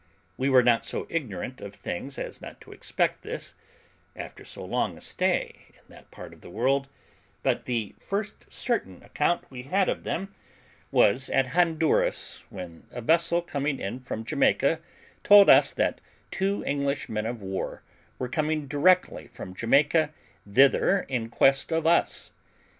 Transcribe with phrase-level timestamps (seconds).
[0.35, 3.53] We were not so ignorant of things as not to expect this,
[4.15, 6.89] after so long a stay in that part of the world;
[7.43, 10.33] but the first certain account we had of them
[10.89, 14.79] was at Honduras, when a vessel coming in from Jamaica
[15.23, 17.83] told us that two English men of war
[18.17, 20.11] were coming directly from Jamaica
[20.51, 22.31] thither in quest of us.